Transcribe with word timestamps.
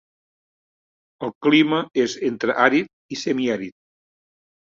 El 1.27 1.33
clima 1.47 1.81
és 2.05 2.15
entre 2.29 2.55
àrid 2.63 2.91
i 3.17 3.19
semiàrid. 3.25 3.77